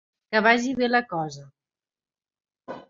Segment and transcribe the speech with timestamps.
[0.35, 1.47] Que vagi bé la cosa.